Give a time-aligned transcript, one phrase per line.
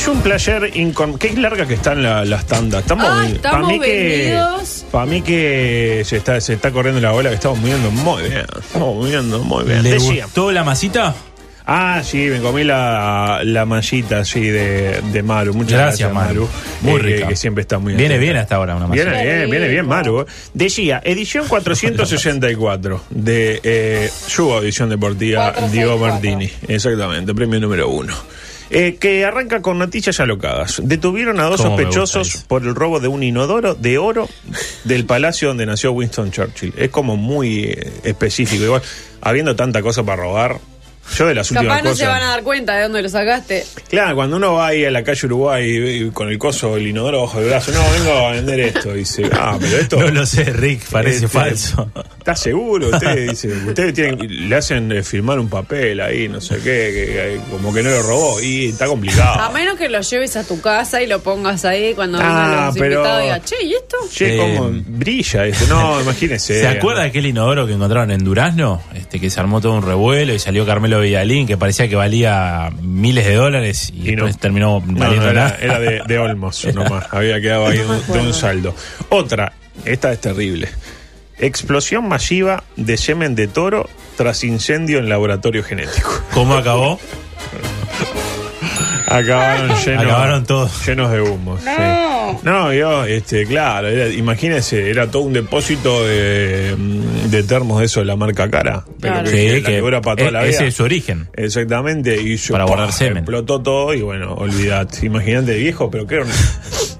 [0.00, 1.18] Es un player incon...
[1.18, 2.80] Qué larga que están la- las tandas.
[2.80, 4.40] Estamos, Ah, para estamos mí que
[4.90, 8.46] para mí que se está se está corriendo la bola que estamos moviendo muy bien.
[8.58, 9.82] Estamos moviendo muy bien.
[9.82, 10.24] ¿Le Decía.
[10.24, 11.14] gustó la masita?
[11.66, 15.52] Ah, sí, me comí la, la mallita así de, de Maru.
[15.52, 16.48] Muchas gracias, Gracias, Maru.
[16.48, 16.90] Maru.
[16.92, 17.28] Muy Eh, rica.
[17.28, 18.22] Que siempre está muy Viene atenta.
[18.24, 19.10] bien hasta ahora una masita.
[19.10, 20.24] Viene bien, viene bien, Maru.
[20.54, 25.68] Decía, edición 464 de eh, su edición deportiva 464.
[25.72, 26.50] Diego Martini.
[26.68, 28.14] Exactamente, premio número uno.
[28.72, 30.80] Eh, que arranca con noticias alocadas.
[30.84, 34.28] Detuvieron a dos sospechosos por el robo de un inodoro de oro
[34.84, 36.72] del palacio donde nació Winston Churchill.
[36.76, 38.62] Es como muy eh, específico.
[38.64, 38.82] Igual,
[39.22, 40.58] habiendo tanta cosa para robar,
[41.18, 41.98] yo de las últimas Capaz no cosas.
[41.98, 43.66] se van a dar cuenta de dónde lo sacaste.
[43.88, 46.86] Claro, cuando uno va ahí a la calle Uruguay y- y con el coso, el
[46.86, 48.92] inodoro bajo el brazo, no, vengo a vender esto.
[48.94, 49.96] Dice, ah, pero esto.
[50.00, 51.90] No lo sé, Rick, parece Este, falso.
[52.20, 52.90] ¿Está seguro?
[52.90, 57.06] Usted dice, ustedes tienen, le hacen eh, firmar un papel ahí, no sé qué, que,
[57.12, 58.40] que como que no lo robó.
[58.42, 59.50] Y está A complicado.
[59.52, 62.74] menos que lo lleves a tu casa y lo pongas ahí cuando Ah, vengan los
[62.78, 63.96] pero- invitados y diga, che, ¿y esto?
[64.12, 65.42] Che, Eh, como brilla.
[65.44, 66.60] Dice, no, imagínese.
[66.60, 68.82] ¿Se acuerda de aquel inodoro que encontraron en Durazno?
[68.94, 72.70] Este, que se armó todo un revuelo y salió Carmelo Villalín, que parecía que valía
[72.82, 74.24] miles de dólares y, Y no.
[74.26, 75.58] después terminó No, valiendo no, era, nada.
[75.60, 77.06] era de, de Olmos nomás.
[77.10, 77.78] Había quedado ahí
[78.12, 78.74] de un saldo.
[79.08, 79.52] Otra,
[79.86, 80.68] esta es terrible.
[81.40, 86.10] Explosión masiva de semen de toro tras incendio en laboratorio genético.
[86.34, 86.98] ¿Cómo acabó?
[89.06, 90.86] Acabaron llenos, Acabaron todos.
[90.86, 91.58] llenos de humo.
[91.58, 91.64] sí.
[91.66, 92.40] No.
[92.44, 96.99] No, yo, este, claro, era- imagínese, era todo un depósito de, mm,
[97.30, 98.84] de termos de eso de la marca cara.
[99.00, 99.30] Pero Claro.
[99.30, 100.50] que, Sí, la que dura para toda e- la vida.
[100.50, 101.28] ese es su origen.
[101.34, 102.70] Exactamente, y yo, Para ¡pah!
[102.70, 103.18] guardar semen.
[103.18, 105.06] Explotó todo y bueno, olvidate.
[105.06, 106.22] Imagínate, viejo, pero ¿qué,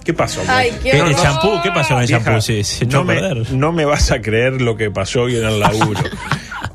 [0.04, 0.40] qué pasó?
[0.48, 1.60] Ay, qué ¿El champú?
[1.62, 2.40] ¿Qué pasó con el champú?
[2.40, 3.52] Se, se echó no, a me, perder.
[3.52, 6.00] no me vas a creer lo que pasó hoy en el laburo.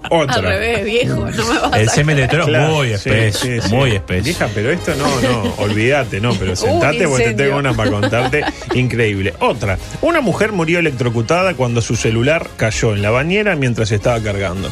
[0.10, 0.36] Otra.
[0.36, 1.16] Al revés, viejo.
[1.32, 3.74] No me vas El a semen de toro Claro, muy sí, espeso, sí, sí.
[3.74, 4.24] muy espeso.
[4.24, 8.44] Vieja, pero esto no, no, olvídate, no, pero sentate porque te tengo una para contarte
[8.74, 9.34] increíble.
[9.40, 14.72] Otra, una mujer murió electrocutada cuando su celular cayó en la bañera mientras estaba cargando.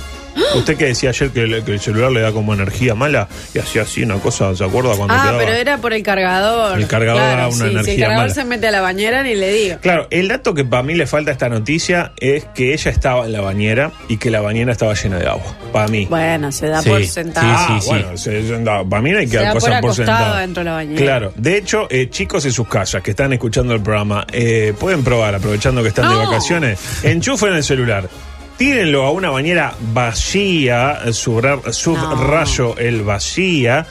[0.55, 3.59] Usted que decía ayer que el, que el celular le da como energía mala y
[3.59, 5.37] hacía así una cosa, ¿se acuerda cuando Ah, quedaba?
[5.39, 6.79] pero era por el cargador.
[6.79, 8.33] El cargador Claro, da una sí, Si el energía cargador mala.
[8.33, 9.77] se mete a la bañera, ni le digo.
[9.81, 13.25] Claro, el dato que para mí le falta a esta noticia es que ella estaba
[13.25, 15.55] en la bañera y que la bañera estaba llena de agua.
[15.71, 16.05] Para mí.
[16.09, 17.47] Bueno, se da Sí, por sí, sentado.
[17.49, 17.87] Ah, sí.
[17.89, 19.95] bueno, se- se- no, para mí no hay que Se dar da cosas por por
[19.95, 20.37] sentado.
[20.37, 21.01] dentro de la bañera.
[21.01, 25.03] Claro, de hecho, eh, chicos en sus casas que están escuchando el programa, eh, pueden
[25.03, 28.07] probar, aprovechando que están de vacaciones, enchufen el celular.
[28.63, 33.85] Tírenlo a una bañera vacía, subra- subrayo el vacía,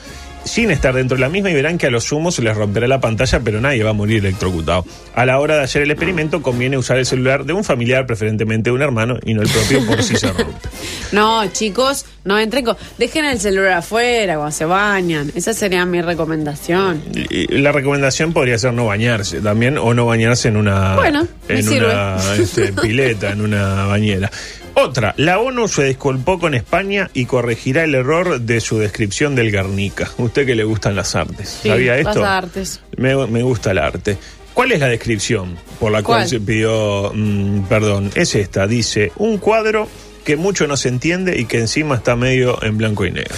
[0.44, 2.88] sin estar dentro de la misma y verán que a los humos se les romperá
[2.88, 4.87] la pantalla, pero nadie va a morir electrocutado.
[5.15, 8.71] A la hora de hacer el experimento conviene usar el celular de un familiar, preferentemente
[8.71, 10.55] de un hermano, y no el propio por si se rompe.
[11.12, 12.75] No, chicos, no entren con...
[12.97, 15.31] Dejen el celular afuera cuando se bañan.
[15.34, 17.03] Esa sería mi recomendación.
[17.28, 21.69] Y La recomendación podría ser no bañarse también o no bañarse en una Bueno, en
[21.69, 24.31] una este, pileta, en una bañera.
[24.75, 29.50] Otra, la ONU se disculpó con España y corregirá el error de su descripción del
[29.50, 30.10] Guernica.
[30.19, 32.25] Usted que le gustan las artes, Sí, ¿sabía las esto?
[32.25, 32.81] artes.
[32.97, 34.16] Me, me gusta el arte.
[34.55, 38.11] ¿Cuál es la descripción por la cual se pidió mm, perdón?
[38.15, 39.88] Es esta, dice, un cuadro
[40.25, 43.34] que mucho no se entiende y que encima está medio en blanco y negro.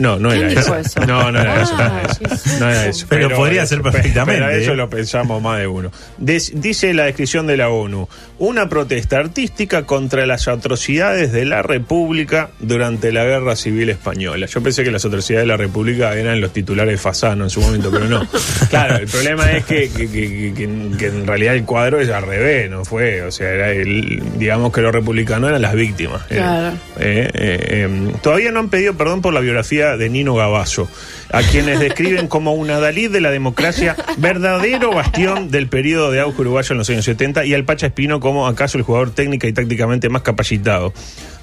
[0.00, 1.00] No, no ¿Quién era dijo eso.
[1.00, 1.06] eso?
[1.06, 1.76] No, no era eso.
[1.76, 2.58] No Ah, era eso.
[2.58, 3.06] No era eso.
[3.08, 4.76] Pero podría ser pe- perfectamente, Pero eso ¿eh?
[4.76, 5.92] lo pensamos más de uno.
[6.18, 11.62] Des- dice la descripción de la ONU, una protesta artística contra las atrocidades de la
[11.62, 14.46] República durante la Guerra Civil Española.
[14.46, 17.60] Yo pensé que las atrocidades de la República eran los titulares de Fasano en su
[17.60, 18.26] momento, pero no.
[18.70, 22.24] Claro, el problema es que, que- que- que- que en realidad el cuadro es al
[22.26, 23.22] revés, no fue.
[23.22, 26.22] O sea, era el- digamos que los republicanos eran las víctimas.
[26.28, 26.76] Claro.
[26.98, 30.88] eh, eh, eh, todavía no han pedido perdón por la biografía de Nino Gavazo,
[31.32, 36.42] a quienes describen como una Dalí de la democracia, verdadero bastión del periodo de auge
[36.42, 39.52] uruguayo en los años 70, y al Pacha Espino como acaso el jugador técnica y
[39.52, 40.92] tácticamente más capacitado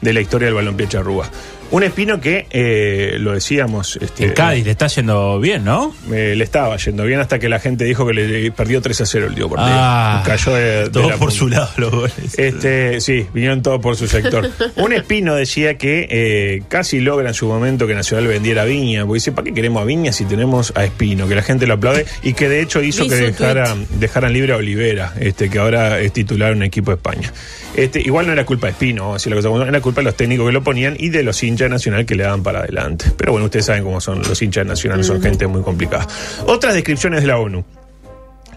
[0.01, 1.29] de la historia del balompié charrúa.
[1.69, 3.99] Un Espino que, eh, lo decíamos...
[4.01, 5.93] Este, En Cádiz le está yendo bien, ¿no?
[6.13, 9.05] eh, le estaba yendo bien hasta que la gente dijo que le perdió 3 a
[9.05, 9.75] 0 el tío partido.
[9.77, 11.35] Ah, Cayó de, de todo la por punta.
[11.35, 12.39] su lado los goles.
[12.39, 14.49] Este, sí, vinieron todos por su sector.
[14.77, 19.01] Un espino decía que eh, casi logra en su momento que Nacional vendiera a Viña,
[19.05, 21.27] porque dice, ¿para qué queremos a Viña si tenemos a Espino?
[21.27, 24.55] Que la gente lo aplaude y que de hecho hizo que dejara, dejaran libre a
[24.55, 27.33] Olivera, este, que ahora es titular en un equipo de España.
[27.75, 30.47] Este, igual no era culpa de Espino, decir la cosa, era culpa de los técnicos
[30.47, 33.11] que lo ponían y de los hinchas Nacional que le daban para adelante.
[33.17, 36.07] Pero bueno, ustedes saben cómo son los hinchas de Nacional, son gente muy complicada.
[36.45, 37.63] Otras descripciones de la ONU.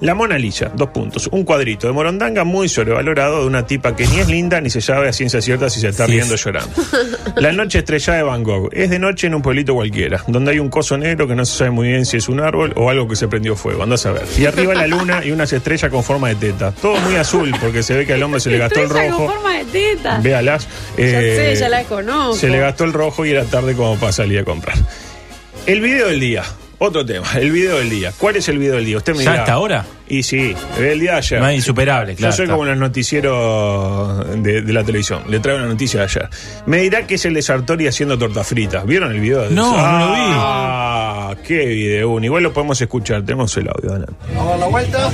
[0.00, 1.28] La Mona Lisa, dos puntos.
[1.30, 4.80] Un cuadrito de Morondanga muy sobrevalorado de una tipa que ni es linda ni se
[4.80, 6.70] sabe a ciencia cierta si se está Sí, riendo o llorando.
[7.36, 8.70] La noche estrellada de Van Gogh.
[8.72, 11.58] Es de noche en un pueblito cualquiera, donde hay un coso negro que no se
[11.58, 13.82] sabe muy bien si es un árbol o algo que se prendió fuego.
[13.82, 14.22] Andás a ver.
[14.38, 16.72] Y arriba la luna y unas estrellas con forma de teta.
[16.72, 19.26] Todo muy azul porque se ve que al hombre se le gastó el rojo.
[19.26, 20.18] con forma de teta.
[20.22, 20.66] Véalas.
[20.96, 22.36] Ya Eh, sé, ya la conozco.
[22.36, 24.76] Se le gastó el rojo y era tarde como para salir a comprar.
[25.66, 26.42] El video del día.
[26.82, 28.10] Otro tema, el video del día.
[28.16, 28.96] ¿Cuál es el video del día?
[28.96, 29.42] Usted me ¿Ya dirá.
[29.42, 29.84] hasta ahora?
[30.08, 31.40] Y sí, el día de ayer.
[31.40, 32.32] No es insuperable, claro.
[32.32, 32.54] Yo soy está.
[32.54, 35.24] como los noticieros de, de la televisión.
[35.28, 36.30] Le traigo una noticia de ayer.
[36.64, 38.86] Me dirá que es el de Sartori haciendo tortas fritas.
[38.86, 39.42] ¿Vieron el video?
[39.42, 40.20] de No, no lo vi.
[41.30, 42.18] Ah, qué video.
[42.18, 43.22] Igual lo podemos escuchar.
[43.22, 43.90] Tenemos el audio.
[43.90, 44.14] adelante.
[44.34, 45.10] Vamos a dar la vuelta.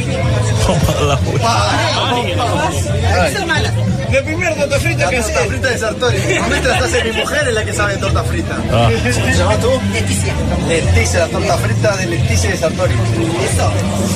[4.12, 6.18] La primera torta frita La que torta frita de Sartori.
[6.18, 8.56] Normalmente las hace mi mujer, es la que sabe torta frita.
[8.72, 8.88] Ah.
[9.02, 9.68] ¿Cómo se llama tú?
[9.92, 10.34] Leticia.
[10.68, 12.94] Leticia, la torta frita de Leticia de Sartori.
[12.94, 13.72] Eso.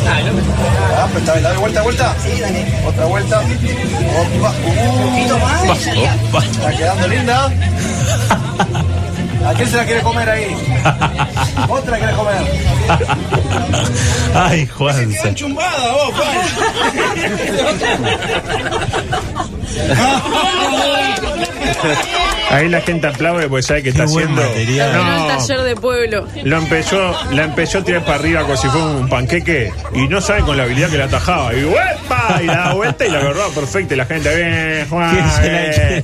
[0.06, 2.16] Ah, pues está bien, dale vuelta, vuelta.
[2.24, 2.64] Sí, dale.
[2.86, 3.40] Otra vuelta.
[3.40, 4.54] Opa.
[4.64, 5.86] Un poquito más.
[6.46, 7.52] Está quedando linda.
[9.46, 10.56] ¿A quién se la quiere comer ahí?
[11.68, 12.36] Otra quiere comer.
[14.34, 15.34] Ay, Juanse.
[15.34, 16.14] Chumbada, vos,
[22.50, 24.42] Ahí la gente aplaude porque sabe que está buen haciendo.
[24.42, 24.92] material.
[24.92, 26.26] No, taller de pueblo.
[26.44, 30.20] lo empezó, la empezó a tirar para arriba como si fuera un panqueque y no
[30.20, 31.54] sabe con la habilidad que la atajaba.
[31.54, 32.40] Y ¡uepa!
[32.42, 33.94] Y la da vuelta y la agarraba perfecta.
[33.94, 35.16] Y la gente, bien, Juan.
[35.16, 35.54] ¿Quién se la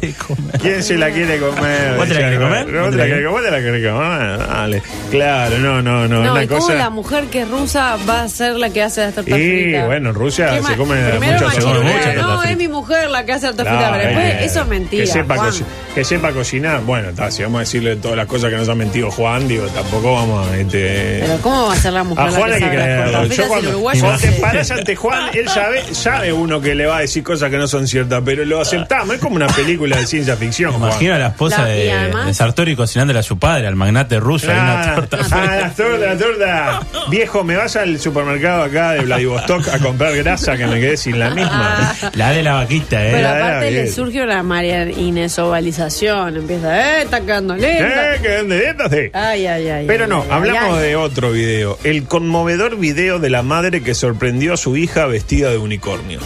[0.00, 0.60] quiere comer?
[0.60, 1.96] ¿Quién se la quiere comer?
[1.96, 2.64] ¿Vos te la querés comer?
[2.80, 3.30] ¿Vos te la querés comer?
[3.32, 4.38] ¿Vos te la querés comer?
[4.48, 4.82] Dale.
[5.10, 6.22] Claro, no, no, no.
[6.24, 6.74] No, una y cómo cosa.
[6.74, 9.86] la mujer que es rusa va a ser la que hace las tortas Y fritas.
[9.86, 12.56] bueno, en Rusia Qué se ma- come Primero muchas se come muchas No, tortas es
[12.56, 15.04] mi mujer la que hace tortas Claro, fritas, pero después eh, eso es mentira.
[15.04, 15.52] Que sepa, Juan.
[15.94, 16.80] que sepa cocinar.
[16.82, 19.66] Bueno, está, si vamos a decirle todas las cosas que nos ha mentido Juan, digo,
[19.66, 20.56] tampoco vamos a.
[20.56, 23.24] Este, Pero ¿cómo va a ser la mujer a la Juan que hay que creerlo.
[23.26, 27.00] Yo cuando, cuando te paras ante Juan, él sabe, sabe uno que le va a
[27.00, 29.16] decir cosas que no son ciertas, pero lo aceptamos.
[29.16, 30.90] Es como una película de ciencia ficción, Juan.
[30.90, 34.20] Imagino a la esposa La- de, además- de Sartori cocinándole a su padre, al magnate
[34.20, 35.18] ruso, una Ah, torta.
[35.30, 36.80] ah, la torta, la torta.
[37.10, 41.18] Viejo, ¿me vas al supermercado acá de Vladivostok a comprar grasa que me quedé sin
[41.18, 41.94] la misma?
[42.14, 43.10] La de la vaquita, ¿eh?
[43.12, 46.25] Pero la- aparte la- le surge una María Inés ovalización.
[46.34, 48.14] Empieza, eh, está quedando lenta.
[48.14, 48.18] ¿Eh?
[48.20, 48.90] ¿Que de dieta?
[48.90, 49.10] Sí.
[49.12, 49.86] Ay, ay, ay.
[49.86, 50.88] Pero ay, no, ay, hablamos ay.
[50.88, 51.78] de otro video.
[51.84, 56.20] El conmovedor video de la madre que sorprendió a su hija vestida de unicornio.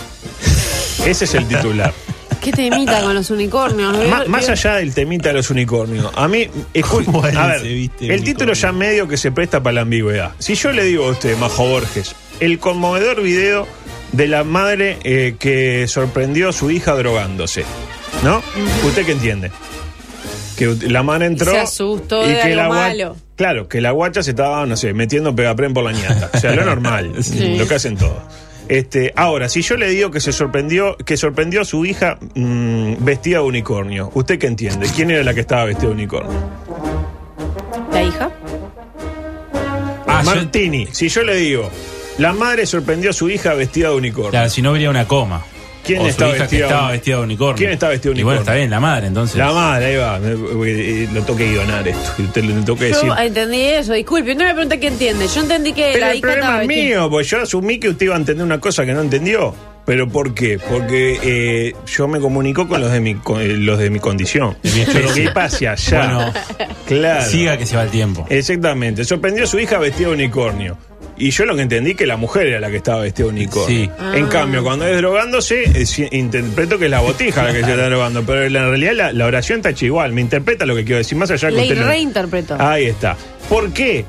[1.04, 1.92] Ese es el titular.
[2.40, 3.96] ¿Qué te imita con los unicornios?
[4.28, 6.48] Más allá del temita de los unicornios, a mí,
[6.88, 10.32] ¿Cómo a ver, el título ya medio que se presta para la ambigüedad.
[10.38, 13.68] Si yo le digo a usted, Majo Borges, el conmovedor video
[14.12, 17.64] de la madre eh, que sorprendió a su hija drogándose,
[18.24, 18.42] ¿no?
[18.84, 19.50] ¿Usted qué entiende?
[20.60, 23.16] Que la madre entró se asustó de algo la malo.
[23.36, 26.30] Claro, que la guacha se estaba, no sé, metiendo pegapren por la ñata.
[26.34, 27.56] O sea, lo normal, Sí.
[27.56, 28.22] lo que hacen todos.
[28.68, 32.96] Este, ahora, si yo le digo que se sorprendió, que sorprendió a su hija mm,
[33.04, 34.88] vestida de unicornio, ¿usted qué entiende?
[34.94, 36.38] ¿Quién era la que estaba vestida de unicornio?
[37.92, 38.30] ¿La hija?
[40.06, 41.68] Ah, yo- Martini, si yo le digo,
[42.18, 44.30] la madre sorprendió a su hija vestida de unicornio.
[44.30, 45.42] Claro, si no habría una coma.
[45.84, 47.56] ¿Quién o está su hija vestida que estaba vestida de unicornio.
[47.56, 48.40] ¿Quién está vestida de Y bueno, unicornio?
[48.42, 49.36] está bien, la madre, entonces.
[49.36, 50.18] La madre, ahí va.
[50.18, 52.10] eh, Lo tengo que guionar esto.
[52.32, 53.08] Te lo tengo que decir.
[53.08, 55.26] Yo entendí eso, disculpe, no me pregunté qué entiende.
[55.28, 57.88] Yo entendí que Pero la el hija estaba problema es mío, porque yo asumí que
[57.88, 59.54] usted iba a entender una cosa que no entendió.
[59.86, 60.58] ¿Pero por qué?
[60.58, 64.56] Porque eh, yo me comunico con los de mi, con, eh, los de mi condición.
[64.62, 64.84] De mi.
[64.92, 65.98] Pero ¿qué pasa allá?
[66.06, 66.32] Bueno,
[66.86, 67.24] claro.
[67.24, 68.24] Siga que se va el tiempo.
[68.28, 69.04] Exactamente.
[69.04, 70.76] Sorprendió a su hija vestida de unicornio.
[71.20, 73.66] Y yo lo que entendí que la mujer era la que estaba vestida de unicornio.
[73.68, 73.90] Sí.
[74.14, 74.28] En Ah.
[74.30, 78.22] cambio, cuando es drogándose, es- interpreto que es la botija la que se está drogando.
[78.24, 80.12] Pero en realidad la, la oración está hecha igual.
[80.12, 81.16] Me interpreta lo que quiero decir.
[81.18, 81.76] Más allá que Le usted.
[81.80, 82.56] no- reinterpretó.
[82.58, 83.16] Ahí está.
[83.48, 84.04] ¿Por qué?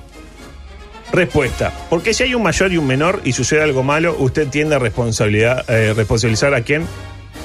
[1.12, 1.74] Respuesta.
[1.90, 4.80] Porque si hay un mayor y un menor y sucede algo malo, usted tiende a
[4.80, 6.86] responsabilidad, eh, responsabilizar a quién?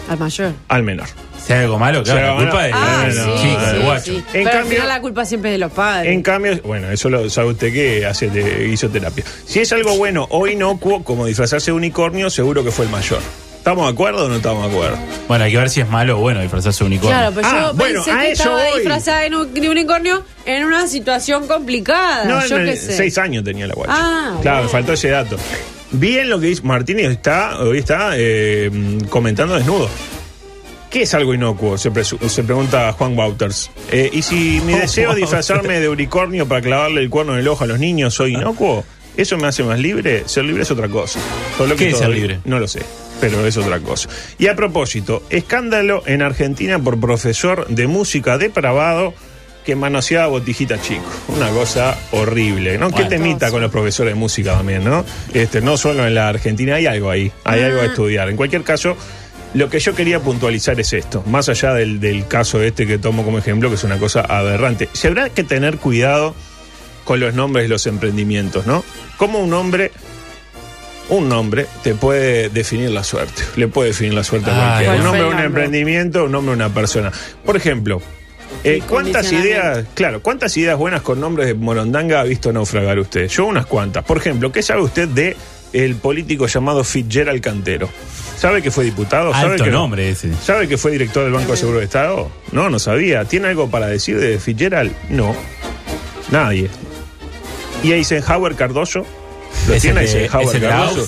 [0.08, 0.52] Al mayor.
[0.68, 1.08] Al menor.
[1.46, 3.76] Si hay algo malo, claro, la culpa es Ah, no, sí, no, sí, no, del
[3.78, 4.04] sí, guacho.
[4.04, 4.16] sí.
[4.16, 6.12] En Pero al cambio- final la culpa siempre es de los padres.
[6.12, 9.24] En cambio, bueno, eso lo sabe usted que hace de- hizo terapia.
[9.46, 13.20] Si es algo bueno o inocuo, como disfrazarse de unicornio, seguro que fue el mayor.
[13.58, 14.96] ¿Estamos de acuerdo o no estamos de acuerdo?
[15.26, 17.16] Bueno, hay que ver si es malo o bueno disfrazarse de unicornio.
[17.18, 18.78] Claro, pero Ah, yo bueno, pensé a que eso estaba voy.
[18.80, 22.24] disfrazada de un- de unicornio en una situación complicada.
[22.26, 22.96] No, yo no, qué sé.
[22.96, 23.92] seis años tenía la guacha.
[23.96, 25.36] Ah, claro, me faltó ese dato.
[25.92, 28.70] Bien lo que dice Martínez está, hoy está eh,
[29.08, 29.88] comentando desnudo.
[30.90, 31.76] ¿Qué es algo inocuo?
[31.78, 33.70] Se, pregunta Juan Wouters.
[33.92, 37.48] Eh, ¿Y si mi deseo es disfrazarme de unicornio para clavarle el cuerno en el
[37.48, 38.84] ojo a los niños soy inocuo?
[39.16, 40.24] ¿Eso me hace más libre?
[40.26, 41.18] Ser libre es otra cosa.
[41.56, 42.40] Por lo ¿Qué que es ser libre?
[42.44, 42.82] No lo sé,
[43.20, 44.08] pero es otra cosa.
[44.38, 49.14] Y a propósito, escándalo en Argentina por profesor de música depravado
[49.64, 51.02] que manoseaba botijita chico.
[51.34, 52.90] Una cosa horrible, ¿no?
[52.92, 55.04] ¿Qué temita con los profesores de música también, ¿no?
[55.34, 58.28] Este, no solo en la Argentina, hay algo ahí, hay algo a estudiar.
[58.28, 58.96] En cualquier caso,
[59.56, 63.25] lo que yo quería puntualizar es esto, más allá del, del caso este que tomo
[63.25, 64.88] como ejemplo, que es una cosa aberrante.
[64.92, 66.34] Se habrá que tener cuidado
[67.04, 68.84] con los nombres de los emprendimientos, ¿no?
[69.16, 69.92] Como un hombre,
[71.08, 74.92] un nombre te puede definir la suerte, le puede definir la suerte a Ah, cualquiera.
[74.92, 77.10] ¿cuál Un nombre de un emprendimiento, un nombre de una persona.
[77.44, 78.02] Por ejemplo,
[78.62, 83.28] eh, ¿cuántas ideas, claro, cuántas ideas buenas con nombres de Morondanga ha visto naufragar usted?
[83.28, 84.04] Yo unas cuantas.
[84.04, 85.34] Por ejemplo, ¿qué sabe usted de
[85.72, 87.88] el político llamado Fitzgerald Cantero?
[88.36, 89.32] ¿Sabe que fue diputado?
[89.32, 89.78] ¿Sabe Alto que no?
[89.80, 90.30] nombre ese.
[90.42, 92.30] ¿Sabe que fue director del Banco de Seguro de Estado?
[92.52, 93.24] No, no sabía.
[93.24, 94.92] ¿Tiene algo para decir de Fitzgerald?
[95.08, 95.34] No.
[96.30, 96.68] Nadie.
[97.82, 99.06] ¿Y Eisenhower Cardoso?
[99.68, 101.06] ¿Lo ¿Es tiene el de- Eisenhower es el de Cardoso?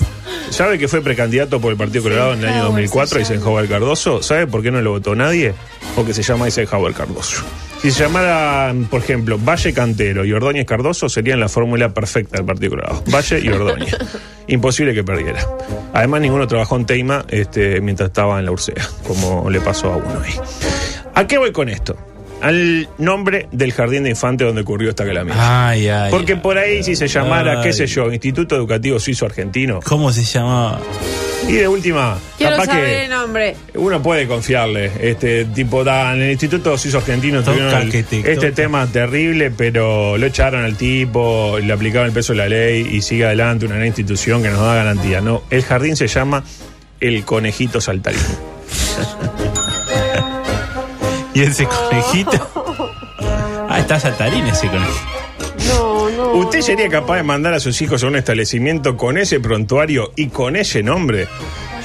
[0.50, 3.34] ¿Sabe que fue precandidato por el Partido Colorado en el año Eisenhower 2004, se llama.
[3.34, 4.22] Eisenhower Cardoso?
[4.22, 5.52] ¿Sabe por qué no lo votó nadie?
[5.94, 7.42] Porque se llama Eisenhower Cardoso.
[7.80, 12.44] Si se llamara, por ejemplo, Valle Cantero y Ordóñez Cardoso, serían la fórmula perfecta del
[12.44, 13.04] Partido Colorado.
[13.12, 13.96] Valle y Ordóñez.
[14.48, 15.46] Imposible que perdiera.
[15.92, 19.96] Además, ninguno trabajó en Teima este, mientras estaba en la Ursea, como le pasó a
[19.96, 20.34] uno ahí.
[21.14, 21.96] ¿A qué voy con esto?
[22.40, 25.36] Al nombre del jardín de infantes donde ocurrió esta calamidad.
[25.68, 26.10] Ay, ay.
[26.10, 30.22] Porque por ahí, si se llamara, qué sé yo, Instituto Educativo Suizo Argentino, ¿Cómo se
[30.24, 30.78] llama?
[31.48, 33.56] y de última, Quiero capaz saber que el nombre.
[33.74, 34.90] uno puede confiarle.
[35.00, 38.50] Este tipo, da, en el Instituto Suizo Argentino Toca tuvieron el- que te este toca.
[38.52, 43.02] tema terrible, pero lo echaron al tipo, le aplicaban el peso de la ley y
[43.02, 45.20] sigue adelante una gran institución que nos da garantía.
[45.20, 46.44] No, el jardín se llama
[47.00, 48.20] El Conejito Saltarín.
[51.38, 52.50] ¿Y ese conejito?
[53.70, 54.98] Ah, está saltarín ese conejito.
[55.68, 56.32] No, no.
[56.38, 60.28] ¿Usted sería capaz de mandar a sus hijos a un establecimiento con ese prontuario y
[60.28, 61.28] con ese nombre?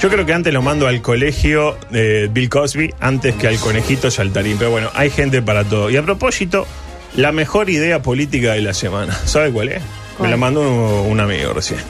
[0.00, 4.10] Yo creo que antes lo mando al colegio de Bill Cosby antes que al conejito
[4.10, 4.56] saltarín.
[4.56, 5.90] Pero bueno, hay gente para todo.
[5.90, 6.66] Y a propósito,
[7.16, 9.12] la mejor idea política de la semana.
[9.26, 9.82] ¿Sabe cuál es?
[10.16, 10.28] ¿Cuál?
[10.28, 11.80] Me la mandó un, un amigo recién.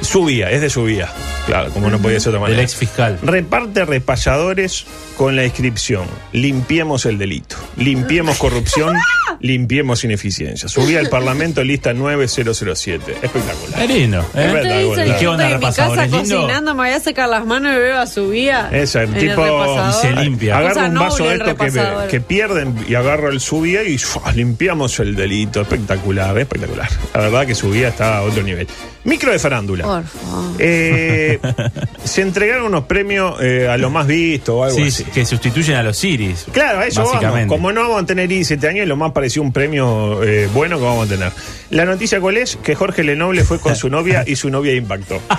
[0.00, 1.08] Subía, es de subía.
[1.46, 2.62] Claro, como no podía ser de otra manera.
[2.62, 3.18] ex fiscal.
[3.22, 4.86] Reparte repalladores
[5.16, 6.06] con la inscripción.
[6.32, 7.56] Limpiemos el delito.
[7.76, 8.96] Limpiemos corrupción.
[9.40, 10.68] limpiemos ineficiencia.
[10.68, 13.18] Subí al Parlamento lista 9007.
[13.22, 13.80] Espectacular.
[13.80, 14.92] Está lindo, Es ¿eh?
[14.94, 17.78] que ¿Y qué onda, en mi casa cocinando, me voy a secar las manos y
[17.78, 18.68] veo a subía.
[18.72, 19.92] Esa, en tipo, el repasador.
[20.02, 20.58] se limpia.
[20.58, 22.08] Agarro un vaso de el estos que, repasador.
[22.08, 24.32] que pierden y agarro el subía y ¡fua!
[24.32, 25.60] limpiamos el delito.
[25.60, 26.88] Espectacular, espectacular.
[27.14, 28.66] La verdad que subía está a otro nivel.
[29.04, 29.85] Micro de farándula.
[29.86, 30.52] Por favor.
[30.58, 31.38] Eh,
[32.04, 35.04] se entregaron unos premios eh, a lo más visto o algo Sí, así.
[35.04, 36.46] que sustituyen a los Iris.
[36.52, 37.46] Claro, a eso vamos.
[37.46, 40.48] Como no vamos a tener I 7 años, lo más parecido a un premio eh,
[40.52, 41.32] bueno que vamos a tener.
[41.70, 42.56] La noticia cuál es?
[42.56, 45.20] Que Jorge Lenoble fue con su novia y su novia impactó.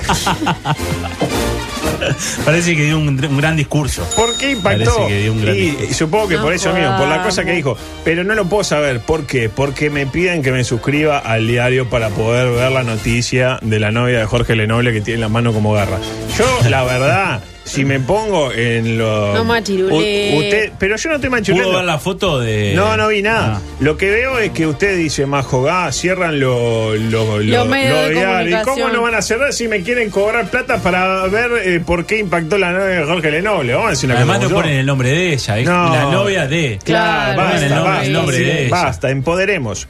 [2.45, 4.07] Parece que dio un, un gran discurso.
[4.15, 4.93] ¿Por qué impactó?
[4.95, 5.91] Parece que dio un gran y, discurso.
[5.91, 7.75] y supongo que No por eso mismo, por la cosa que dijo.
[8.03, 8.99] Pero no lo puedo saber.
[9.01, 9.49] ¿Por qué?
[9.49, 13.91] Porque me piden que me suscriba al diario para poder ver la noticia de la
[13.91, 15.97] novia de Jorge Lenoble que tiene la mano como garra.
[16.37, 19.33] Yo, la verdad, si me pongo en lo.
[19.33, 20.33] No machirulé.
[20.33, 21.69] U- Usted, pero yo no estoy machirulando.
[21.71, 22.73] ¿Pudo ver la foto de.?
[22.75, 23.55] No, no vi nada.
[23.57, 23.61] Ah.
[23.79, 28.13] Lo que veo es que usted dice, Majogá, cierran los lo, lo- Los medios de
[28.13, 28.61] diarios.
[28.61, 32.05] ¿Y cómo no van a cerrar si me quieren cobrar plata para ver eh, por
[32.05, 33.73] qué impactó la novia de Jorge Lenoble?
[33.73, 35.93] Vamos a decir una Además cosa no ponen el nombre de ella, es No.
[35.93, 36.79] la novia de.
[36.83, 38.69] Claro, basta, Pongan el nombre- basta, el nombre de ella.
[38.69, 39.87] basta, empoderemos.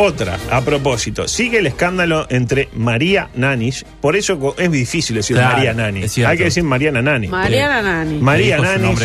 [0.00, 5.56] Otra, a propósito, sigue el escándalo entre María Nanis, por eso es difícil decir Claro,
[5.56, 6.04] María Nani.
[6.04, 6.30] es cierto.
[6.30, 7.26] Hay que decir Mariana Nani.
[7.26, 8.18] Mariana Nani.
[8.20, 8.58] María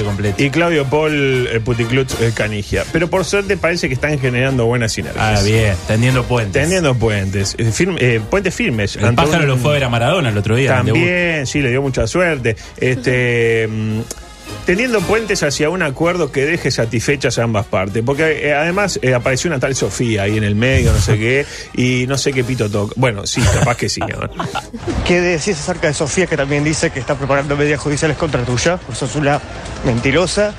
[0.05, 0.43] completo.
[0.43, 2.83] y Claudio Paul eh, Puticlut eh, Canigia.
[2.93, 5.39] Pero por suerte parece que están generando buenas sinergias.
[5.39, 6.61] Ah, bien, tendiendo puentes.
[6.61, 8.95] Tendiendo puentes, eh, firme- eh, puentes firmes.
[8.95, 10.75] El pájaro un- lo fue a ver a Maradona el otro día.
[10.75, 12.55] También, sí, le dio mucha suerte.
[12.77, 13.67] Este.
[14.65, 18.01] Teniendo puentes hacia un acuerdo que deje satisfechas a ambas partes.
[18.05, 21.45] Porque eh, además eh, apareció una tal Sofía ahí en el medio, no sé qué,
[21.73, 22.93] y no sé qué pito toca.
[22.95, 23.99] Bueno, sí, capaz que sí.
[23.99, 24.29] ¿no?
[25.05, 28.77] ¿Qué decís acerca de Sofía que también dice que está preparando medidas judiciales contra tuya?
[28.77, 29.41] Por sos una
[29.85, 30.53] mentirosa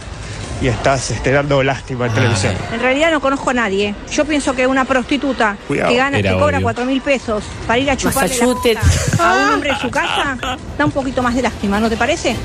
[0.61, 2.55] y estás este, dando lástima en Ah, televisión.
[2.73, 3.95] En realidad no conozco a nadie.
[4.13, 5.91] Yo pienso que una prostituta Cuidado.
[5.91, 6.65] que gana, Era que cobra obvio.
[6.65, 8.81] cuatro mil pesos para ir a chuparle la Massachusetts.
[9.17, 10.39] costa a un hombre en su casa
[10.79, 12.37] da un poquito más de lástima, ¿no te parece?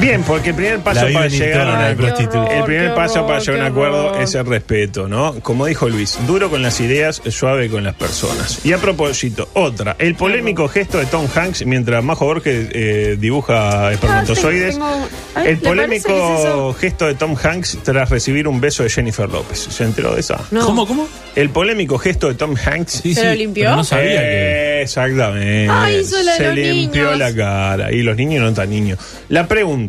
[0.00, 2.56] Bien, porque el primer paso para llegar a prostituta.
[2.58, 4.22] El primer paso para llegar a un acuerdo horror.
[4.22, 5.34] es el respeto, ¿no?
[5.40, 8.60] Como dijo Luis, duro con las ideas, suave con las personas.
[8.64, 13.92] Y a propósito, otra, el polémico gesto de Tom Hanks mientras Majo Borges eh, dibuja
[13.92, 14.74] espermatozoides.
[14.74, 18.60] tengo- Ay, el ¿le parece que es polémico gesto de Tom Hanks tras recibir un
[18.60, 19.58] beso de Jennifer López.
[19.58, 20.40] ¿Se enteró de esa?
[20.50, 20.66] No.
[20.66, 21.08] ¿Cómo, cómo?
[21.36, 23.00] El polémico gesto de Tom Hanks.
[23.02, 23.64] Sí, ¿Se lo limpió?
[23.64, 24.80] pero no sabía que.
[24.80, 25.68] Eh, Exactamente.
[25.72, 27.18] Ay, hizo la de Se limpió niños.
[27.18, 27.92] la cara.
[27.92, 28.98] Y los niños no tan niños.
[29.28, 29.83] La pregunta.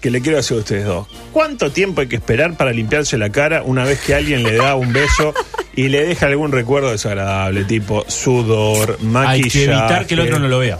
[0.00, 1.06] Que le quiero hacer a ustedes dos.
[1.32, 4.74] ¿Cuánto tiempo hay que esperar para limpiarse la cara una vez que alguien le da
[4.74, 5.32] un beso
[5.74, 9.42] y le deja algún recuerdo desagradable, tipo sudor, maquillaje?
[9.44, 10.78] Hay que evitar que el otro no lo vea.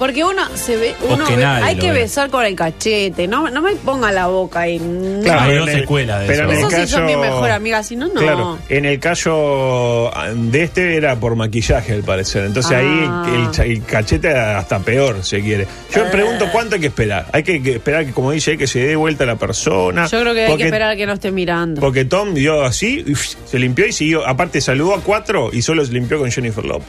[0.00, 3.28] Porque uno se ve, uno que ve- nadie hay lo que besar con el cachete,
[3.28, 4.80] no, no me ponga la boca ahí.
[5.22, 6.52] Claro, Hay en dos el- secuelas de pero eso.
[6.52, 8.14] en el Eso sí son mi caso- mejor amiga, si no, no.
[8.14, 12.78] Claro, en el caso de este era por maquillaje al parecer, entonces Ah.
[12.78, 15.66] ahí el, cha- el cachete hasta peor se quiere.
[15.94, 16.12] Yo me Eh.
[16.12, 17.26] pregunto cuánto hay que esperar.
[17.32, 20.06] Hay que, que esperar que, como dice, que se dé vuelta la persona.
[20.06, 21.78] Yo creo que hay porque, que esperar a que no esté mirando.
[21.80, 24.26] Porque Tom dio así, y se limpió y siguió.
[24.26, 26.88] Aparte saludó a cuatro y solo se limpió con Jennifer Lopez.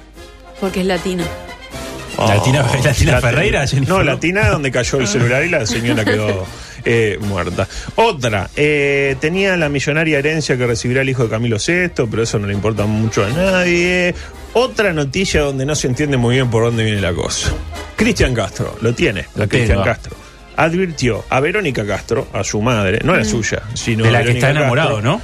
[0.62, 0.86] Porque es
[2.18, 2.62] latina.
[2.64, 4.14] ¿Latina- Latina Lati- Ferreira, Jennifer No, Lopez?
[4.14, 6.46] Latina donde cayó el celular y la señora quedó
[6.86, 7.68] eh, muerta.
[7.96, 12.40] Otra, eh, tenía la millonaria herencia que recibirá el hijo de Camilo VI, pero eso
[12.40, 14.14] no le importa mucho a nadie.
[14.54, 17.54] Otra noticia donde no se entiende muy bien por dónde viene la cosa.
[17.96, 19.84] Cristian Castro, lo tiene, la Lo Cristian.
[19.84, 20.16] Castro.
[20.58, 24.50] Advirtió a Verónica Castro, a su madre, no la suya, sino De la que está
[24.50, 25.12] enamorado, Castro.
[25.12, 25.22] ¿no?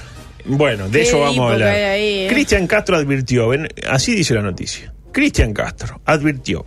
[0.57, 1.73] Bueno, de eso vamos a hablar.
[1.75, 2.27] eh.
[2.29, 3.49] Cristian Castro advirtió,
[3.89, 4.93] así dice la noticia.
[5.11, 6.65] Cristian Castro advirtió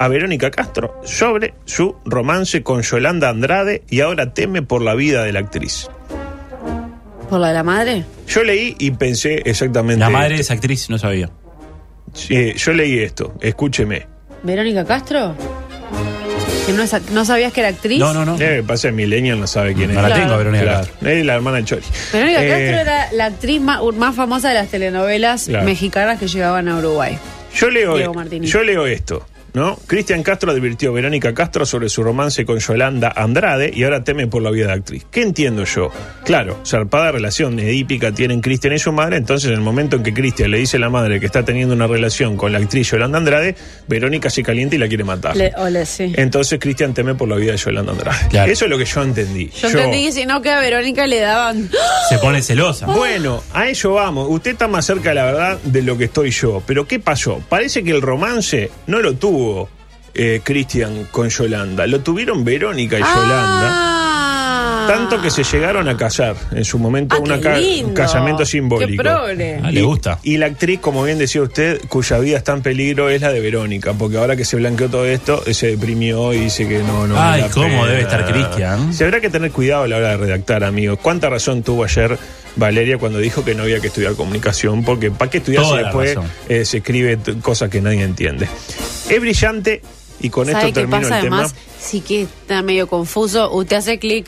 [0.00, 5.24] a Verónica Castro sobre su romance con Yolanda Andrade y ahora teme por la vida
[5.24, 5.88] de la actriz.
[7.28, 8.04] ¿Por la de la madre?
[8.26, 10.00] Yo leí y pensé exactamente.
[10.00, 10.40] La madre esto.
[10.40, 11.28] es actriz, no sabía.
[12.14, 14.06] Sí, yo leí esto, escúcheme.
[14.42, 15.36] ¿Verónica Castro?
[16.66, 17.98] ¿Que no, es no sabías que era actriz?
[17.98, 18.40] No, no, no.
[18.40, 20.02] Eh, pasa Millennial no sabe quién No es.
[20.02, 20.22] la Claro.
[20.22, 21.08] tengo, Verónica Claro, Castro.
[21.10, 21.82] es la hermana de Chori.
[22.12, 25.66] Verónica Eh, Castro era la actriz más, más famosa de las telenovelas Claro.
[25.66, 27.18] mexicanas que llegaban a Uruguay.
[27.54, 27.98] Yo leo,
[28.40, 29.76] yo leo esto, ¿no?
[29.86, 34.26] Cristian Castro advirtió a Verónica Castro sobre su romance con Yolanda Andrade y ahora teme
[34.26, 35.06] por la vida de actriz.
[35.10, 35.90] ¿Qué entiendo yo?
[36.24, 40.14] Claro, zarpada relación edípica tienen Cristian y su madre, entonces en el momento en que
[40.14, 43.18] Cristian le dice a la madre que está teniendo una relación con la actriz Yolanda
[43.18, 43.56] Andrade,
[43.88, 45.36] Verónica se calienta y la quiere matar.
[45.36, 45.52] Le,
[45.86, 46.12] sí.
[46.16, 48.28] Entonces Cristian teme por la vida de Yolanda Andrade.
[48.28, 48.52] Claro.
[48.52, 49.50] Eso es lo que yo entendí.
[49.50, 51.70] Yo, entendí que si no que a Verónica le daban.
[52.08, 52.86] Se pone celosa.
[52.86, 54.26] Bueno, a ello vamos.
[54.30, 56.62] Usted está más cerca de la verdad de lo que estoy yo.
[56.66, 57.40] Pero ¿qué pasó?
[57.48, 59.39] Parece que el romance no lo tuvo
[60.14, 61.86] eh, Cristian con Yolanda.
[61.86, 63.68] Lo tuvieron Verónica y Yolanda.
[63.72, 63.96] Ah.
[64.88, 67.88] Tanto que se llegaron a casar en su momento, Ah, una qué ca- lindo.
[67.88, 69.02] un casamiento simbólico.
[69.04, 69.60] Qué.
[69.62, 70.18] Ah, le gusta.
[70.24, 73.40] Y la actriz, como bien decía usted, cuya vida está en peligro es la de
[73.40, 77.14] Verónica, porque ahora que se blanqueó todo esto, se deprimió y dice que no, no.
[77.20, 77.86] Ay, cómo pena.
[77.86, 78.92] debe estar Cristian.
[78.92, 80.98] Se habrá que tener cuidado a la hora de redactar, amigos.
[81.00, 82.18] ¿Cuánta razón tuvo ayer
[82.56, 84.82] Valeria cuando dijo que no había que estudiar comunicación?
[84.82, 88.48] Porque ¿para qué estudiar si Toda la después eh, se escribe cosas que nadie entiende?
[89.10, 89.82] Es brillante
[90.20, 91.36] y con ¿Sabe esto qué termino pasa el tema.
[91.38, 91.54] además?
[91.80, 93.50] Sí que está medio confuso.
[93.52, 94.26] Usted hace clic.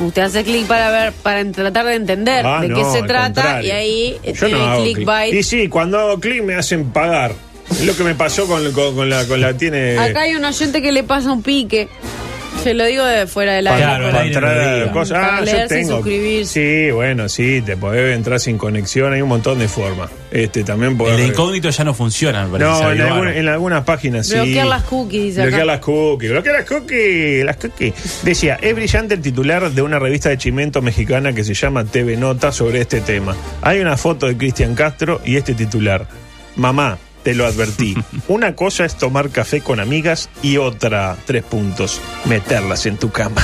[0.00, 3.42] Usted hace clic para ver, para tratar de entender Ah, de no, qué se trata
[3.42, 3.68] contrario.
[3.68, 5.30] y ahí eh, Yo tiene no clickbait.
[5.30, 5.40] clic.
[5.40, 7.32] Y sí, cuando hago clic me hacen pagar.
[7.70, 9.98] Es lo que me pasó con, con- con la, con la tiene.
[9.98, 11.88] Acá hay un oyente que le pasa un pique.
[12.62, 13.82] Se lo digo de fuera del aire.
[13.82, 15.18] Claro, para entrar cosas.
[15.18, 15.96] Para Ah, yo tengo.
[15.96, 16.86] suscribirse.
[16.86, 20.10] Sí, bueno, sí, te podés entrar sin conexión, hay un montón de formas.
[20.30, 21.28] Este también El podés.
[21.28, 22.70] incógnito ya no funciona, me parece.
[22.82, 24.34] No, en, algún- en algunas páginas sí.
[24.34, 25.64] Bloquear las cookies, Bloquear acá.
[25.64, 26.30] las cookies.
[26.30, 27.44] Bloquear las cookies.
[27.44, 27.94] Las cookies.
[28.24, 32.16] Decía, es brillante el titular de una revista de chimento mexicana que se llama TV
[32.16, 33.34] Nota sobre este tema.
[33.62, 36.06] Hay una foto de Cristian Castro y este titular.
[36.56, 37.94] Mamá, te lo advertí.
[38.28, 43.42] Una cosa es tomar café con amigas y otra, tres puntos, meterlas en tu cama.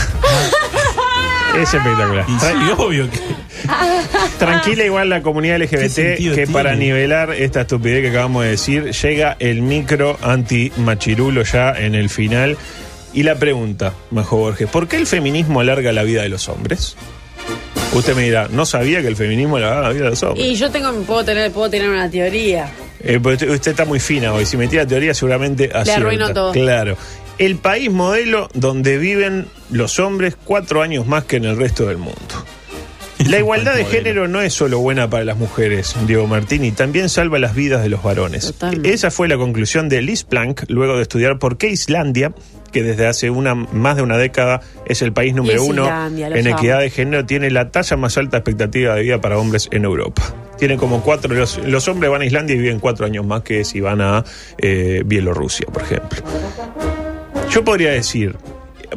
[1.54, 2.24] es espectacular.
[2.26, 3.18] Y sí, obvio que.
[4.38, 6.46] Tranquila igual la comunidad ¿Qué LGBT que tiene?
[6.46, 12.08] para nivelar esta estupidez que acabamos de decir, llega el micro anti-machirulo ya en el
[12.08, 12.56] final.
[13.12, 16.96] Y la pregunta, Majo Borges, ¿por qué el feminismo alarga la vida de los hombres?
[17.92, 20.46] Usted me dirá, no sabía que el feminismo alarga la vida de los hombres.
[20.46, 22.70] Y yo tengo, puedo tener, puedo tener una teoría.
[23.04, 24.46] Eh, usted, está muy fina hoy.
[24.46, 25.96] Si me tira teoría, seguramente acierta.
[25.96, 26.52] arruino todo.
[26.52, 26.96] Claro.
[27.38, 31.98] El país modelo donde viven los hombres cuatro años más que en el resto del
[31.98, 32.44] mundo.
[33.26, 37.38] La igualdad de género no es solo buena para las mujeres, Diego Martini, también salva
[37.38, 38.46] las vidas de los varones.
[38.48, 38.92] Totalmente.
[38.92, 42.34] Esa fue la conclusión de Liz Planck luego de estudiar por qué Islandia,
[42.70, 46.46] que desde hace una, más de una década es el país número uno Islandia, en
[46.48, 46.58] amo.
[46.58, 50.22] equidad de género, tiene la talla más alta expectativa de vida para hombres en Europa.
[50.64, 53.66] Tiene como cuatro, los, los hombres van a Islandia y viven cuatro años más que
[53.66, 54.24] si van a
[54.56, 56.22] eh, Bielorrusia, por ejemplo.
[57.50, 58.34] Yo podría decir,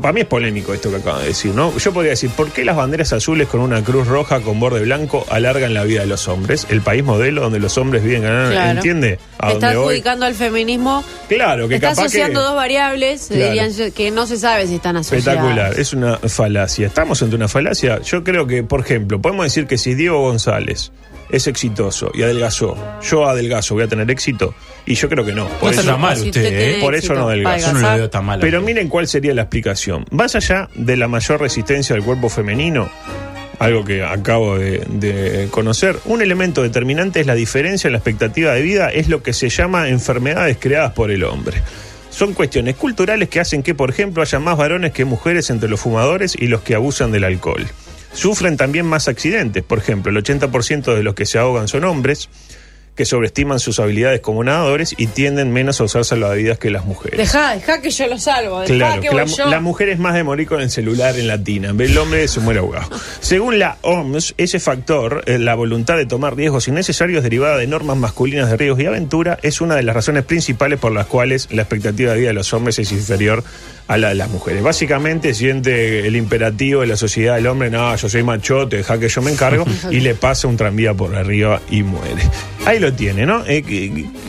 [0.01, 1.77] para mí es polémico esto que acabo de decir, ¿no?
[1.77, 5.25] Yo podría decir, ¿por qué las banderas azules con una cruz roja con borde blanco
[5.29, 6.67] alargan la vida de los hombres?
[6.69, 8.71] El país modelo donde los hombres viven ganando, Claro.
[8.77, 9.19] ¿entiende?
[9.37, 11.03] A Está adjudicando al feminismo.
[11.27, 12.45] Claro, que está capaz asociando que...
[12.45, 13.43] dos variables Claro.
[13.43, 15.27] dirían que no se sabe si están asociadas.
[15.27, 16.87] Espectacular, es una falacia.
[16.87, 18.01] ¿Estamos ante una falacia?
[18.03, 20.93] Yo creo que, por ejemplo, podemos decir que si Diego González
[21.29, 24.53] es exitoso y adelgazó, yo adelgazo, voy a tener éxito.
[24.85, 25.47] Y yo creo que no.
[25.59, 26.77] Por está eso, tan mal usted, ¿eh?
[26.79, 27.33] por eso no.
[27.35, 28.39] Yo no lo veo tan mal.
[28.39, 30.05] Pero miren cuál sería la explicación.
[30.11, 32.89] Más allá de la mayor resistencia del cuerpo femenino,
[33.59, 38.53] algo que acabo de, de conocer, un elemento determinante es la diferencia en la expectativa
[38.53, 41.61] de vida, es lo que se llama enfermedades creadas por el hombre.
[42.09, 45.79] Son cuestiones culturales que hacen que, por ejemplo, haya más varones que mujeres entre los
[45.79, 47.67] fumadores y los que abusan del alcohol.
[48.17, 49.61] Sufren también más accidentes.
[49.63, 52.29] Por ejemplo, el 80% de los que se ahogan son hombres
[52.97, 57.17] que sobreestiman sus habilidades como nadadores y tienden menos a usar salvavidas que las mujeres.
[57.17, 58.61] Dejá, dejá que yo lo salvo.
[58.61, 59.45] Dejá Claro, que yo.
[59.47, 61.69] la mujer es más de morir con el celular en la tina.
[61.77, 62.89] El hombre se muere ahogado.
[63.21, 67.97] Según la OMS, ese factor, eh, la voluntad de tomar riesgos innecesarios derivada de normas
[67.97, 71.61] masculinas de riesgos y aventura, es una de las razones principales por las cuales la
[71.61, 73.43] expectativa de vida de los hombres es inferior
[73.87, 74.63] a la de las mujeres.
[74.63, 79.07] Básicamente siente el imperativo de la sociedad del hombre, no, yo soy machote, deja que
[79.07, 82.23] yo me encargo, y le pasa un tranvía por arriba y muere.
[82.67, 83.45] Ahí lo tiene, ¿no?
[83.45, 83.63] Eh,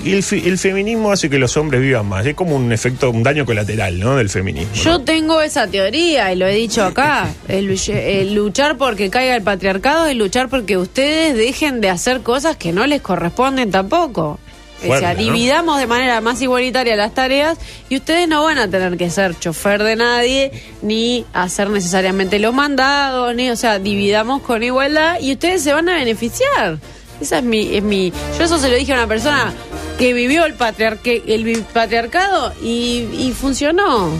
[0.04, 2.24] el, el feminismo hace que los hombres vivan más.
[2.24, 4.14] Es como un efecto, un daño colateral, ¿no?
[4.14, 4.70] Del feminismo.
[4.76, 4.80] ¿no?
[4.80, 7.28] Yo tengo esa teoría y lo he dicho acá.
[7.48, 12.56] El, el luchar porque caiga el patriarcado es luchar porque ustedes dejen de hacer cosas
[12.56, 14.38] que no les corresponden tampoco.
[14.86, 18.96] o sea, dividamos de manera más igualitaria las tareas y ustedes no van a tener
[18.96, 24.62] que ser chofer de nadie ni hacer necesariamente los mandados, ni, o sea, dividamos con
[24.62, 26.78] igualdad y ustedes se van a beneficiar.
[27.20, 28.12] Esa es mi, es mi.
[28.38, 29.52] Yo eso se lo dije a una persona
[29.98, 34.10] que vivió el patriarque, el patriarcado y, y funcionó.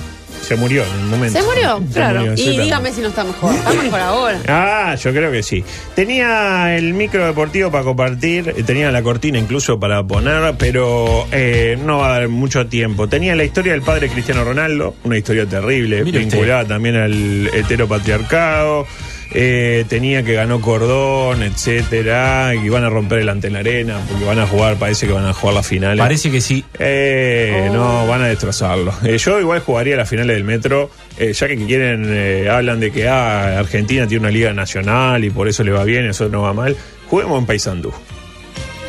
[0.42, 1.38] Se murió en un momento.
[1.38, 2.20] Se murió, Se claro.
[2.20, 3.54] murió, y dígame si no está mejor.
[3.54, 4.38] Está mejor ahora.
[4.48, 5.62] Ah, yo creo que sí.
[5.94, 11.76] Tenía el micro deportivo para compartir, eh, tenía la cortina incluso para poner, pero eh,
[11.84, 13.08] no va a dar mucho tiempo.
[13.08, 16.30] Tenía la historia del padre Cristiano Ronaldo, una historia terrible, Mire usted.
[16.38, 18.86] vinculada también al heteropatriarcado.
[19.30, 24.24] Eh, tenía que ganó Cordón, etcétera, y van a romper el ante la arena porque
[24.24, 25.98] van a jugar, parece que van a jugar la final.
[25.98, 26.64] Parece que sí.
[26.78, 27.72] Eh, Oh.
[27.74, 28.92] No, van a destrozarlo.
[29.04, 32.90] Eh, yo igual jugaría las finales del Metro, eh, ya que quieren, eh, hablan de
[32.90, 36.42] que ah, Argentina tiene una liga nacional y por eso le va bien, eso no
[36.42, 36.76] va mal.
[37.10, 37.92] Juguemos en Paysandú.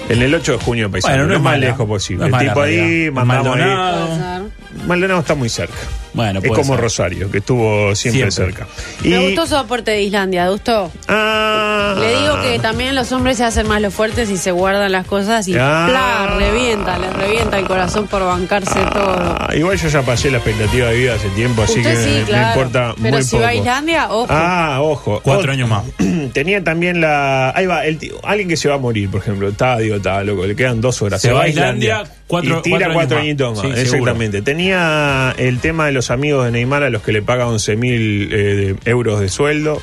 [0.08, 1.67] En el 8 de junio en Paysandú, Bueno, no lo es más mala.
[1.67, 2.30] lejos posible.
[2.30, 3.12] No el tipo ahí.
[3.12, 4.49] Maldonado.
[4.88, 5.75] Maldonado está muy cerca.
[6.13, 6.79] Bueno, es como ser.
[6.81, 8.55] Rosario, que estuvo siempre, Siempre.
[8.65, 8.67] cerca.
[9.03, 10.91] Me gustó su aporte de Islandia, gustó.
[11.07, 14.91] Ah, Le digo que también los hombres se hacen más los fuertes y se guardan
[14.91, 15.85] las cosas y Ah.
[15.89, 16.35] ¡plá!
[16.37, 19.35] revienta, les revienta el corazón por bancarse todo.
[19.39, 22.31] Ah, igual yo ya pasé la expectativa de vida hace tiempo, así Usted que sí,
[22.31, 23.43] me- importa Pero muy si poco.
[23.43, 24.27] va a Islandia, ojo.
[24.29, 25.19] Ah, ojo.
[25.23, 25.83] Cuatro años más.
[26.33, 27.51] Tenía también la.
[27.55, 29.47] Ahí va, el tío- alguien que se va a morir, por ejemplo.
[29.49, 31.21] Está, digo, está loco, le quedan dos horas.
[31.21, 33.65] Se va a Islandia, cuatro- y tira cuatro añitos más.
[33.65, 33.77] más.
[33.77, 33.97] Sí, seguro.
[34.11, 34.41] Exactamente.
[34.41, 38.29] Tenía el tema de los amigos de Neymar a los que le paga 11 mil
[38.31, 39.81] eh, euros de sueldo.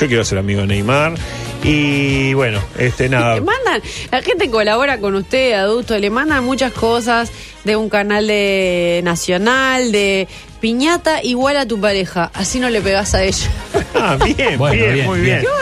[0.00, 1.14] Yo quiero ser amigo de Neymar.
[1.62, 3.36] Y bueno, este nada.
[3.36, 7.30] Le mandan, la gente colabora con usted, adulto, le mandan muchas cosas
[7.64, 10.28] de un canal de nacional, de
[10.60, 13.46] piñata igual a tu pareja, así no le pegas a ella.
[13.94, 15.40] Ah, bien, Bueno, bien, bien, muy bien.
[15.40, 15.52] bien.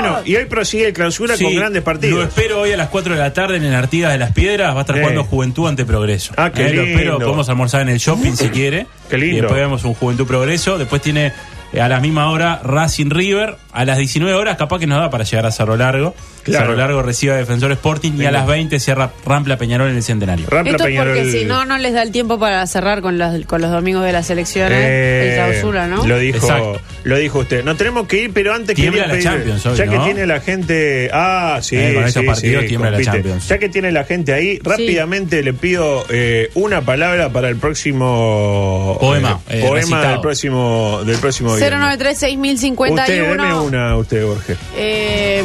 [0.00, 2.28] Bueno, y hoy prosigue el clausura con grandes Lo partidos.
[2.28, 4.74] espero hoy a las 4 de la tarde en el Artigas de las Piedras.
[4.74, 6.34] Va a estar jugando Juventud ante Progreso.
[6.36, 7.10] Ah, qué Eh, Lo espero.
[7.12, 7.18] lindo.
[7.26, 8.86] Podemos almorzar en el shopping si quiere.
[9.08, 9.36] Qué lindo.
[9.36, 10.78] Y después vemos un Juventud Progreso.
[10.78, 11.32] Después tiene
[11.72, 13.56] eh, a la misma hora Racing River.
[13.72, 16.14] A las 19 horas, capaz que nos da para llegar a Cerro Largo.
[16.44, 16.66] Claro.
[16.66, 18.12] Cerro Largo recibe a Defensor Sporting.
[18.18, 20.46] Y a las 20 cierra Rampla Peñarol en el Centenario.
[20.48, 23.18] Rampla Esto es Peñarol- porque si no, no les da el tiempo para cerrar con
[23.18, 26.06] los, con los domingos de las elecciones, Eh, el clausura, ¿no?
[26.06, 26.80] Lo dijo, Exacto.
[27.04, 27.64] lo dijo usted.
[27.64, 30.40] No tenemos que ir, pero antes Tiembla quería la Champions hoy, ya que tiene la
[30.40, 33.02] gente, ah, sí, Eh, con estos sí, partidos sí, tiembla la.
[33.02, 33.48] Champions.
[33.48, 38.96] Ya que tiene la gente ahí, rápidamente le pido eh, una palabra para el próximo
[39.00, 40.10] Poema, eh, eh, poema recitado.
[40.12, 41.80] del próximo del próximo viernes.
[41.80, 44.56] 093 Usted, deme 6051 una, usted, Jorge.
[44.76, 45.42] eh,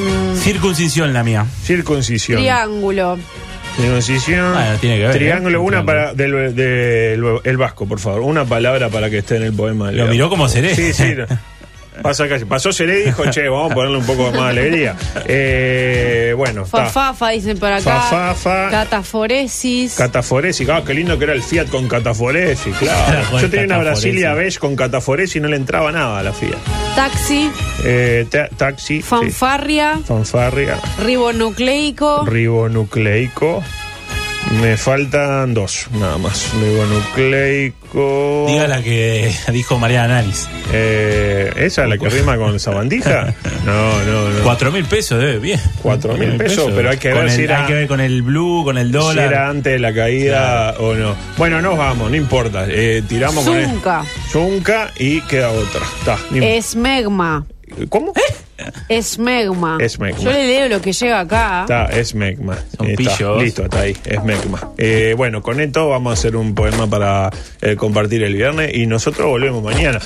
[0.90, 1.46] Circuncisión la mía.
[1.64, 2.40] Circuncisión.
[2.40, 3.18] triángulo.
[3.78, 4.54] Circuncisión.
[4.54, 5.62] Bueno, tiene que ver, Triángulo, ¿eh?
[5.62, 5.86] una Triángulo.
[5.86, 8.22] para del, del- el vasco, por favor.
[8.22, 9.88] Una palabra para que esté en el poema.
[9.88, 10.76] del Lo miró como seré.
[10.76, 11.14] Sí, sí.
[12.02, 12.46] Pasa casi.
[12.46, 14.96] Pasó Seré y dijo, che, vamos a ponerle un poco más de alegría.
[15.28, 16.66] Eh, bueno.
[16.66, 18.02] Fafafa, dicen por acá.
[18.02, 18.70] Fafafa.
[18.70, 19.96] Cataforesis.
[19.96, 23.40] Cataforesi, claro, qué lindo que era el Fiat con Cataforesi, claro.
[23.40, 23.78] Yo tenía una.
[23.80, 26.58] Brasilia Beige con Cataforesi y no le entraba nada a la Fiat.
[26.96, 27.50] taxi.
[27.84, 29.02] Eh, ta- taxi, sí.
[29.02, 30.00] Fanfarria.
[30.06, 32.26] fanfarria, Ribonucleico.
[32.26, 33.64] ribonucleico.
[34.52, 36.52] Me faltan dos, nada más.
[36.60, 38.46] Ribonucleico.
[38.48, 40.48] Diga la que dijo Mariana Nanis.
[40.74, 43.34] Eh, ¿Esa es la que rima con sabandija?
[43.66, 44.40] No, no, no.
[44.44, 45.60] Cuatro mil pesos, debe, bien.
[45.84, 48.00] Cuatro mil pesos, pero hay que Con ver el- si era- Hay que ver con
[48.00, 49.28] el blue, con el Si dólar.
[49.32, 51.16] era antes de la caída o no.
[51.38, 52.66] Bueno, nos vamos, no importa.
[52.68, 54.04] Eh, tiramos con el- Zunca.
[54.32, 55.82] Zunca y queda otra.
[56.00, 57.46] Está, ni- Esmegma.
[57.90, 58.14] ¿Cómo?
[58.88, 59.78] Esmegma.
[59.80, 60.20] Esmegma.
[60.20, 61.62] Yo le leo lo que llega acá.
[61.62, 62.58] Está, es Megma.
[62.78, 63.44] Son Está, pillos.
[63.44, 64.72] Listo, está ahí, es Megma.
[64.78, 67.30] Eh, bueno, con esto vamos a hacer un poema para
[67.62, 70.00] eh, compartir el viernes y nosotros volvemos mañana.